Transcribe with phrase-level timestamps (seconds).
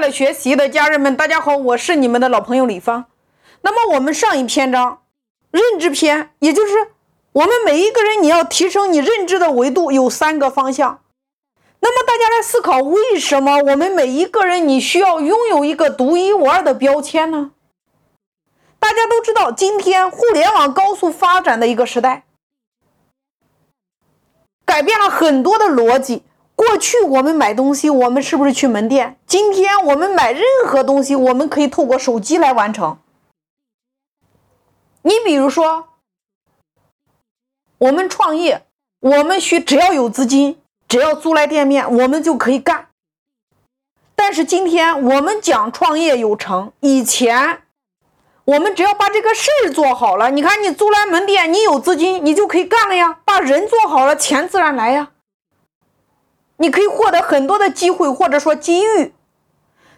[0.00, 3.04] 乐学习的家人们，大家好，我是你们的老朋友李芳。
[3.60, 5.02] 那么我们上一篇章
[5.50, 6.92] 认知篇，也就是
[7.32, 11.02] 我们每一个人你要提升你认知的维度，有三个方向。
[11.80, 17.50] 那么大家来思考，为什么我们每一个人你需要拥有一个独一无二的标签呢？
[18.78, 22.24] 大家都知道，今天互联网高速发展的一个时代，
[24.64, 26.22] 改变了很多的逻辑。
[26.60, 29.16] 过去我们买东西，我们是不是去门店？
[29.26, 32.98] 今天我们买任何东西，我们可以透过手机来完成。
[35.00, 35.88] 你比如说，
[37.78, 38.66] 我们创业，
[39.00, 42.88] 我们需只要有资金，只要租来店面，我们就可以干。
[44.14, 47.62] 但是今天我们讲创业有成，以前
[48.44, 53.20] 我们只要把这个事儿做好了，你看你租来门店，你有资金，你就可以干了呀。
[53.24, 55.12] 把人做好了，钱自然来呀。
[56.60, 59.14] 你可以获得很多的机会，或者说机遇，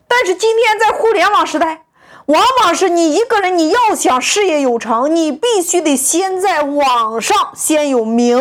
[0.06, 1.86] 但是今天在互联网时代，
[2.26, 8.38] 往往是你一个人，你要想事业有成，你必须得先在网上先有名，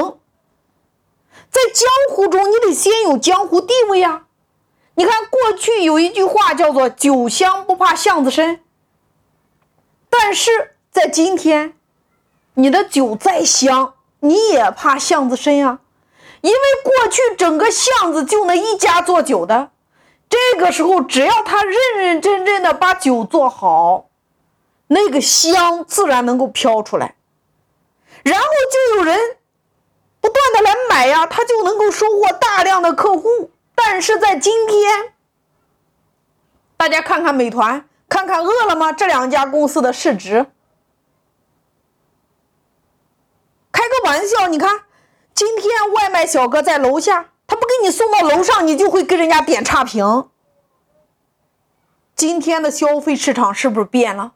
[1.50, 4.28] 在江湖中你得先有江湖地位呀。
[4.94, 8.62] 你看过去有一句话叫做“酒香不怕巷子深”，
[10.12, 11.74] 但是在今天，
[12.54, 15.80] 你的酒再香，你也怕巷子深啊。
[16.42, 19.70] 因为过去整个巷子就那一家做酒的，
[20.28, 24.10] 这个时候只要他认认真真的把酒做好，
[24.88, 27.14] 那个香自然能够飘出来，
[28.24, 29.38] 然后就有人
[30.20, 33.52] 不断的来买呀，他就能够收获大量的客户。
[33.76, 35.14] 但是在今天，
[36.76, 40.48] 大家看看美团，看看饿了么这两家公司的市值，
[43.72, 44.86] 开个玩笑，你看。
[45.34, 50.28] 今天外卖小哥在楼下，他不给你送到楼上，你就会跟人家点差评。
[52.16, 54.34] 今天的消费市场是不是变了？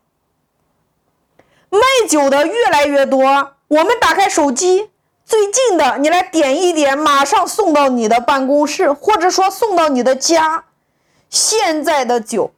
[1.70, 4.90] 卖酒的越来越多，我们打开手机，
[5.26, 10.66] 最近的你来点一点，马上送到你的办公室，或者说送到你的家。
[11.30, 12.54] 现在的酒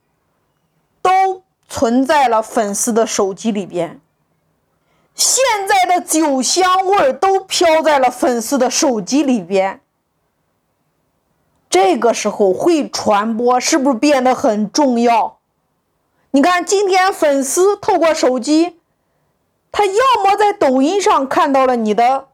[1.01, 3.99] 都存在了粉丝的手机里边。
[5.17, 9.81] 现在的酒香味都飘在了粉丝的手机里边，
[11.71, 15.39] 这个时候会传播是不是变得很重要？
[16.29, 18.79] 你看，今天粉丝透过手机，
[19.71, 22.27] 他要么在抖音上看到了你的，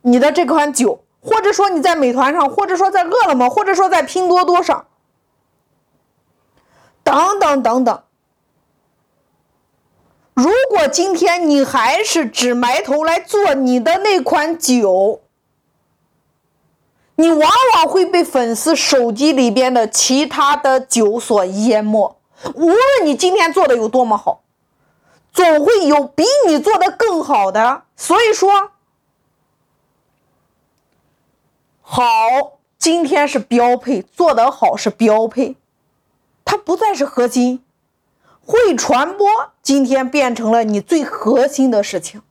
[0.00, 4.86] 你的这款酒，或者说你在美团上，或者说在饿了么，或者说在拼多多上，
[7.04, 8.02] 等等等等。
[10.42, 15.20] 如果今天你还是只埋头来做你的那款酒，
[17.14, 22.16] 你往往会被粉丝手机里边的其他的酒所淹没。
[22.56, 24.42] 无论你今天做的有多么好，
[25.32, 27.82] 总会有比你做的更好的。
[27.94, 28.72] 所以说，
[31.82, 32.02] 好，
[32.76, 35.54] 今天是标配，做得好是标配，
[36.44, 37.62] 它不再是核心。
[38.44, 39.28] 会传播，
[39.62, 42.22] 今天变成了你最核心的事情。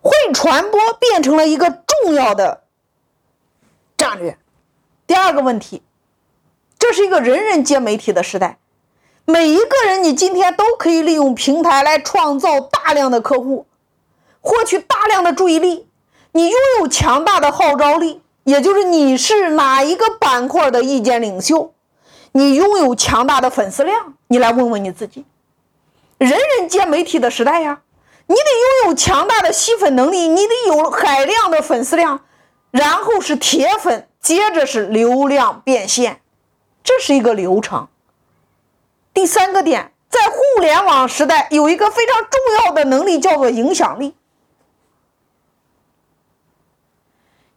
[0.00, 2.62] 会传播变成了一个重要的
[3.96, 4.38] 战略。
[5.06, 5.82] 第二个问题，
[6.78, 8.58] 这是一个人人皆媒体的时代，
[9.24, 13.66] 每一个人你今天都可以利用平台来创造大量的客户，
[14.40, 15.88] 获取大量的注意力。
[16.32, 21.74] 你拥有强大的号召力，也就是你是哪一个板块的意见领袖。
[22.38, 25.24] 你拥有强大的粉丝量，你来问问你自己。
[26.18, 27.80] 人人皆媒体的时代呀，
[28.28, 32.20] 你得拥有强大的吸粉能力，你得有海量的粉丝量，
[32.70, 36.20] 然后是铁粉，接着是流量变现，
[36.84, 37.88] 这是一个流程。
[39.12, 44.14] 第三个点，在互联网时代，有一个非常重要的能力叫做影响力。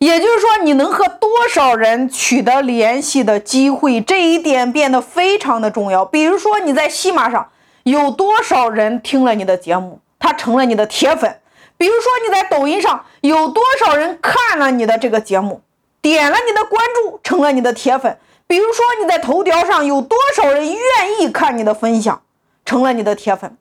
[0.01, 6.03] 也就是说，你能和多少人取得联系的机会，这一点变得非常的重要。
[6.03, 7.51] 比如说，你在西马上
[7.83, 11.30] 有多少人听了你的节目，他成了你的铁粉；
[11.77, 15.62] 比如说，你在抖音上有多少人看了你的这个节目，
[16.01, 18.13] 点了你的关注，成了你的铁粉；
[18.48, 22.24] 比如说，你在头条上有多少人愿意看你的分享，
[22.65, 23.56] 成了你的铁粉，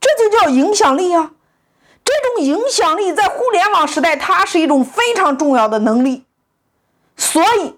[0.00, 1.32] 这就叫影响力啊。
[2.04, 6.24] 这种影响力在互联网时代，它是一种非常重要的能力。
[7.16, 7.74] 所以，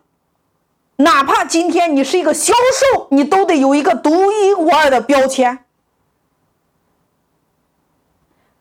[0.96, 5.60] 哪怕今天你是一个销售，你都得有一个独一无二的标签。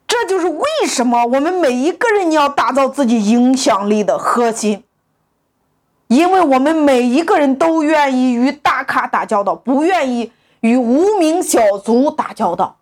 [0.07, 4.83] 这就是为什么我们每一个人你要打造自己影响力的核心。
[6.07, 12.77] 因为我们每一个人都愿意与大咖打交道，不愿意与无名小卒打交道。